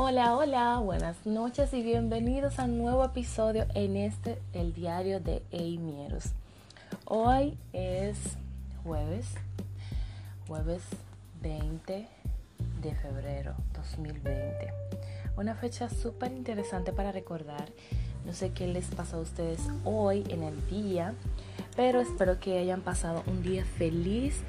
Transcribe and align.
Hola, 0.00 0.36
hola, 0.36 0.78
buenas 0.78 1.26
noches 1.26 1.74
y 1.74 1.82
bienvenidos 1.82 2.60
a 2.60 2.66
un 2.66 2.78
nuevo 2.78 3.04
episodio 3.04 3.66
en 3.74 3.96
este, 3.96 4.38
el 4.52 4.72
diario 4.72 5.18
de 5.18 5.42
Eimieros. 5.50 6.26
Hoy 7.04 7.58
es 7.72 8.16
jueves, 8.84 9.26
jueves 10.46 10.84
20 11.42 12.06
de 12.80 12.94
febrero 12.94 13.56
2020. 13.74 14.72
Una 15.36 15.56
fecha 15.56 15.90
súper 15.90 16.30
interesante 16.30 16.92
para 16.92 17.10
recordar. 17.10 17.68
No 18.24 18.34
sé 18.34 18.52
qué 18.52 18.68
les 18.68 18.86
pasa 18.94 19.16
a 19.16 19.20
ustedes 19.20 19.62
hoy 19.84 20.22
en 20.28 20.44
el 20.44 20.64
día, 20.68 21.14
pero 21.74 22.00
espero 22.00 22.38
que 22.38 22.60
hayan 22.60 22.82
pasado 22.82 23.24
un 23.26 23.42
día 23.42 23.64
feliz 23.64 24.44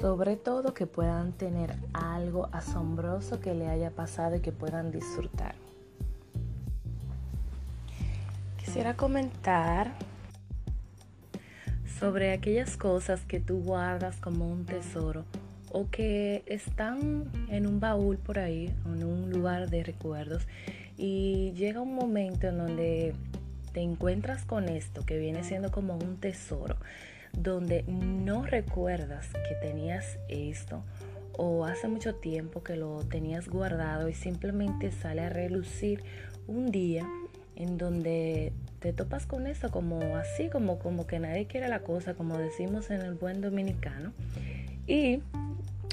sobre 0.00 0.36
todo 0.36 0.72
que 0.72 0.86
puedan 0.86 1.32
tener 1.32 1.74
algo 1.92 2.48
asombroso 2.52 3.40
que 3.40 3.54
le 3.54 3.68
haya 3.68 3.90
pasado 3.90 4.36
y 4.36 4.40
que 4.40 4.50
puedan 4.50 4.90
disfrutar. 4.90 5.54
Quisiera 8.56 8.96
comentar 8.96 9.92
sobre 11.98 12.32
aquellas 12.32 12.78
cosas 12.78 13.20
que 13.26 13.40
tú 13.40 13.62
guardas 13.62 14.16
como 14.16 14.50
un 14.50 14.64
tesoro 14.64 15.24
o 15.70 15.90
que 15.90 16.44
están 16.46 17.30
en 17.48 17.66
un 17.66 17.78
baúl 17.78 18.16
por 18.16 18.38
ahí, 18.38 18.74
en 18.86 19.04
un 19.04 19.30
lugar 19.30 19.68
de 19.68 19.84
recuerdos 19.84 20.46
y 20.96 21.52
llega 21.52 21.80
un 21.80 21.94
momento 21.94 22.46
en 22.48 22.58
donde 22.58 23.14
te 23.72 23.80
encuentras 23.80 24.44
con 24.46 24.68
esto 24.68 25.04
que 25.04 25.18
viene 25.18 25.44
siendo 25.44 25.70
como 25.70 25.94
un 25.94 26.16
tesoro 26.16 26.76
donde 27.32 27.84
no 27.84 28.44
recuerdas 28.44 29.28
que 29.48 29.54
tenías 29.56 30.18
esto 30.28 30.82
o 31.36 31.64
hace 31.64 31.88
mucho 31.88 32.14
tiempo 32.14 32.62
que 32.62 32.76
lo 32.76 33.02
tenías 33.04 33.48
guardado 33.48 34.08
y 34.08 34.14
simplemente 34.14 34.90
sale 34.90 35.22
a 35.22 35.30
relucir 35.30 36.02
un 36.46 36.70
día 36.70 37.06
en 37.56 37.78
donde 37.78 38.52
te 38.80 38.92
topas 38.92 39.26
con 39.26 39.46
eso 39.46 39.70
como 39.70 40.16
así, 40.16 40.48
como, 40.48 40.78
como 40.78 41.06
que 41.06 41.18
nadie 41.18 41.46
quiere 41.46 41.68
la 41.68 41.80
cosa, 41.80 42.14
como 42.14 42.38
decimos 42.38 42.90
en 42.90 43.02
el 43.02 43.14
buen 43.14 43.40
dominicano. 43.40 44.12
Y 44.86 45.22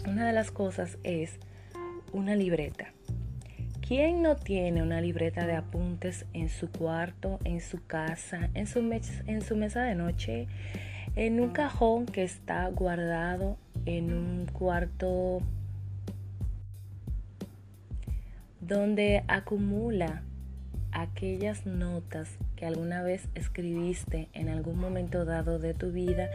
una 0.07 0.25
de 0.25 0.33
las 0.33 0.51
cosas 0.51 0.97
es 1.03 1.37
una 2.13 2.35
libreta. 2.35 2.93
¿Quién 3.85 4.21
no 4.21 4.35
tiene 4.35 4.81
una 4.81 4.99
libreta 4.99 5.45
de 5.45 5.55
apuntes 5.55 6.25
en 6.33 6.49
su 6.49 6.69
cuarto, 6.69 7.39
en 7.45 7.61
su 7.61 7.85
casa, 7.85 8.49
en 8.53 8.67
su, 8.67 8.79
en 9.27 9.41
su 9.41 9.55
mesa 9.55 9.83
de 9.83 9.95
noche, 9.95 10.47
en 11.15 11.39
un 11.39 11.49
cajón 11.49 12.05
que 12.05 12.23
está 12.23 12.67
guardado 12.69 13.57
en 13.85 14.13
un 14.13 14.45
cuarto 14.47 15.41
donde 18.59 19.23
acumula 19.27 20.23
aquellas 20.91 21.65
notas 21.65 22.37
que 22.55 22.65
alguna 22.65 23.03
vez 23.03 23.29
escribiste 23.35 24.29
en 24.33 24.49
algún 24.49 24.79
momento 24.79 25.25
dado 25.25 25.59
de 25.59 25.73
tu 25.73 25.91
vida, 25.91 26.29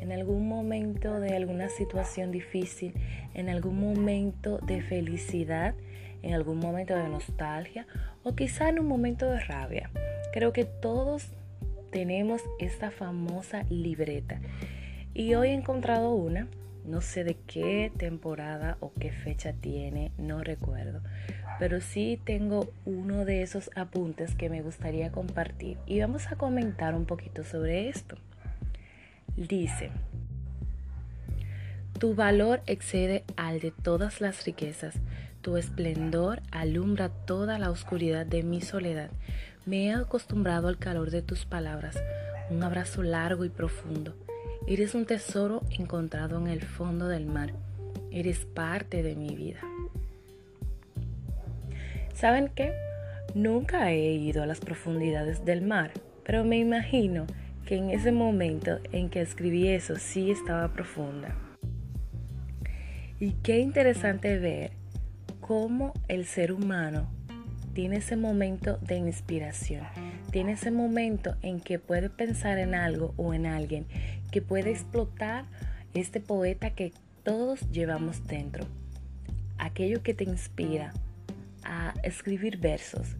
en 0.00 0.12
algún 0.12 0.48
momento 0.48 1.20
de 1.20 1.36
alguna 1.36 1.68
situación 1.68 2.32
difícil, 2.32 2.94
en 3.34 3.48
algún 3.48 3.80
momento 3.80 4.58
de 4.58 4.82
felicidad, 4.82 5.74
en 6.22 6.34
algún 6.34 6.58
momento 6.58 6.94
de 6.96 7.08
nostalgia 7.08 7.86
o 8.24 8.34
quizá 8.34 8.68
en 8.68 8.80
un 8.80 8.86
momento 8.86 9.30
de 9.30 9.40
rabia. 9.40 9.90
Creo 10.32 10.52
que 10.52 10.64
todos 10.64 11.30
tenemos 11.90 12.42
esta 12.58 12.90
famosa 12.90 13.64
libreta. 13.70 14.40
Y 15.14 15.34
hoy 15.34 15.48
he 15.48 15.54
encontrado 15.54 16.12
una, 16.14 16.46
no 16.84 17.00
sé 17.00 17.24
de 17.24 17.36
qué 17.46 17.90
temporada 17.96 18.76
o 18.80 18.92
qué 18.98 19.10
fecha 19.10 19.52
tiene, 19.52 20.12
no 20.16 20.42
recuerdo. 20.42 21.00
Pero 21.58 21.80
sí 21.80 22.20
tengo 22.24 22.70
uno 22.84 23.24
de 23.24 23.42
esos 23.42 23.70
apuntes 23.74 24.34
que 24.34 24.48
me 24.48 24.62
gustaría 24.62 25.10
compartir. 25.10 25.78
Y 25.86 26.00
vamos 26.00 26.30
a 26.30 26.36
comentar 26.36 26.94
un 26.94 27.04
poquito 27.04 27.44
sobre 27.44 27.88
esto. 27.88 28.16
Dice, 29.36 29.90
tu 31.98 32.14
valor 32.14 32.62
excede 32.66 33.24
al 33.36 33.60
de 33.60 33.72
todas 33.72 34.20
las 34.20 34.44
riquezas. 34.44 34.94
Tu 35.42 35.56
esplendor 35.56 36.42
alumbra 36.50 37.10
toda 37.10 37.58
la 37.58 37.70
oscuridad 37.70 38.26
de 38.26 38.42
mi 38.42 38.60
soledad. 38.60 39.10
Me 39.66 39.86
he 39.86 39.94
acostumbrado 39.94 40.68
al 40.68 40.78
calor 40.78 41.10
de 41.10 41.22
tus 41.22 41.44
palabras, 41.46 41.96
un 42.50 42.62
abrazo 42.62 43.02
largo 43.02 43.44
y 43.44 43.48
profundo. 43.48 44.14
Eres 44.66 44.94
un 44.94 45.06
tesoro 45.06 45.62
encontrado 45.70 46.38
en 46.38 46.48
el 46.48 46.62
fondo 46.62 47.06
del 47.06 47.26
mar. 47.26 47.52
Eres 48.10 48.44
parte 48.46 49.02
de 49.02 49.14
mi 49.14 49.36
vida. 49.36 49.60
¿Saben 52.14 52.50
qué? 52.54 52.72
Nunca 53.34 53.92
he 53.92 54.12
ido 54.14 54.42
a 54.42 54.46
las 54.46 54.58
profundidades 54.58 55.44
del 55.44 55.62
mar, 55.62 55.92
pero 56.24 56.44
me 56.44 56.58
imagino 56.58 57.26
que 57.64 57.76
en 57.76 57.90
ese 57.90 58.10
momento 58.10 58.80
en 58.90 59.08
que 59.08 59.20
escribí 59.20 59.68
eso 59.68 59.96
sí 59.96 60.30
estaba 60.30 60.72
profunda. 60.72 61.36
Y 63.20 63.32
qué 63.42 63.60
interesante 63.60 64.38
ver 64.38 64.72
cómo 65.48 65.94
el 66.08 66.26
ser 66.26 66.52
humano 66.52 67.08
tiene 67.72 67.96
ese 67.96 68.16
momento 68.16 68.76
de 68.82 68.96
inspiración, 68.96 69.82
tiene 70.30 70.52
ese 70.52 70.70
momento 70.70 71.36
en 71.40 71.60
que 71.60 71.78
puede 71.78 72.10
pensar 72.10 72.58
en 72.58 72.74
algo 72.74 73.14
o 73.16 73.32
en 73.32 73.46
alguien, 73.46 73.86
que 74.30 74.42
puede 74.42 74.72
explotar 74.72 75.46
este 75.94 76.20
poeta 76.20 76.74
que 76.74 76.92
todos 77.22 77.60
llevamos 77.70 78.26
dentro. 78.26 78.66
Aquello 79.56 80.02
que 80.02 80.12
te 80.12 80.24
inspira 80.24 80.92
a 81.64 81.94
escribir 82.02 82.58
versos, 82.58 83.16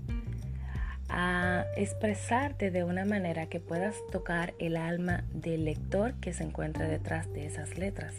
a 1.09 1.65
expresarte 1.79 2.71
de 2.71 2.85
una 2.85 3.07
manera 3.07 3.47
que 3.47 3.59
puedas 3.59 3.95
tocar 4.13 4.53
el 4.59 4.77
alma 4.77 5.25
del 5.33 5.65
lector 5.65 6.13
que 6.21 6.35
se 6.35 6.45
encuentra 6.45 6.87
detrás 6.87 7.33
de 7.33 7.47
esas 7.47 7.79
letras. 7.79 8.13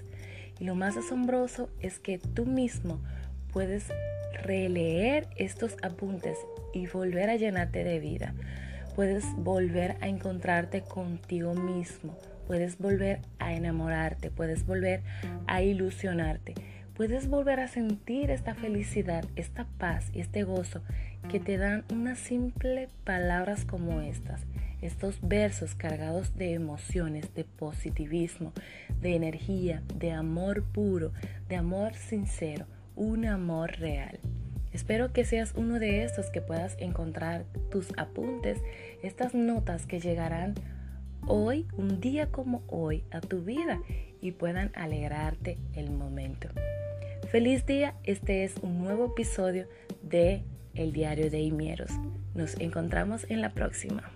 Y 0.59 0.65
lo 0.65 0.73
más 0.73 0.97
asombroso 0.97 1.69
es 1.79 1.99
que 1.99 2.17
tú 2.17 2.47
mismo 2.47 2.99
puedes 3.51 3.85
releer 4.43 5.27
estos 5.35 5.75
apuntes 5.81 6.37
y 6.73 6.87
volver 6.87 7.29
a 7.29 7.35
llenarte 7.35 7.83
de 7.83 7.99
vida. 7.99 8.33
Puedes 8.95 9.25
volver 9.37 9.95
a 10.01 10.07
encontrarte 10.07 10.81
contigo 10.81 11.53
mismo. 11.53 12.17
Puedes 12.47 12.77
volver 12.77 13.21
a 13.39 13.53
enamorarte. 13.53 14.31
Puedes 14.31 14.65
volver 14.65 15.01
a 15.47 15.61
ilusionarte. 15.61 16.55
Puedes 16.95 17.29
volver 17.29 17.61
a 17.61 17.69
sentir 17.69 18.29
esta 18.29 18.55
felicidad, 18.55 19.23
esta 19.37 19.65
paz 19.77 20.09
y 20.13 20.19
este 20.19 20.43
gozo 20.43 20.81
que 21.29 21.39
te 21.39 21.57
dan 21.57 21.85
unas 21.91 22.19
simples 22.19 22.89
palabras 23.05 23.63
como 23.63 24.01
estas. 24.01 24.41
Estos 24.81 25.19
versos 25.21 25.75
cargados 25.75 26.35
de 26.35 26.53
emociones, 26.53 27.33
de 27.35 27.45
positivismo, 27.45 28.53
de 29.01 29.15
energía, 29.15 29.81
de 29.95 30.11
amor 30.11 30.63
puro, 30.63 31.13
de 31.47 31.55
amor 31.55 31.93
sincero 31.95 32.65
un 32.99 33.25
amor 33.25 33.71
real. 33.79 34.19
Espero 34.73 35.11
que 35.13 35.23
seas 35.25 35.53
uno 35.55 35.79
de 35.79 36.03
estos 36.03 36.29
que 36.29 36.41
puedas 36.41 36.75
encontrar 36.79 37.45
tus 37.71 37.87
apuntes, 37.97 38.59
estas 39.01 39.33
notas 39.33 39.87
que 39.87 39.99
llegarán 39.99 40.53
hoy, 41.25 41.65
un 41.77 42.01
día 42.01 42.27
como 42.27 42.61
hoy, 42.67 43.03
a 43.09 43.21
tu 43.21 43.41
vida 43.41 43.79
y 44.21 44.33
puedan 44.33 44.71
alegrarte 44.75 45.57
el 45.73 45.89
momento. 45.89 46.49
Feliz 47.31 47.65
día, 47.65 47.95
este 48.03 48.43
es 48.43 48.57
un 48.61 48.83
nuevo 48.83 49.05
episodio 49.07 49.67
de 50.03 50.43
El 50.75 50.91
Diario 50.91 51.31
de 51.31 51.39
Imieros. 51.39 51.91
Nos 52.35 52.59
encontramos 52.59 53.25
en 53.29 53.41
la 53.41 53.53
próxima. 53.53 54.11